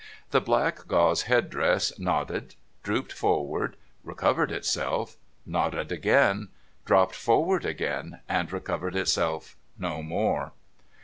The 0.31 0.41
black 0.41 0.87
gauze 0.87 1.27
head 1.29 1.51
dress 1.51 1.99
nodded, 1.99 2.55
dropped 2.81 3.13
forward, 3.13 3.77
recovered 4.03 4.51
itself, 4.51 5.15
nodded 5.45 5.91
again, 5.91 6.47
dropped 6.85 7.13
forward 7.13 7.65
again, 7.67 8.19
and 8.27 8.51
recovered 8.51 8.95
itself 8.95 9.55
no 9.77 10.01
more. 10.01 10.53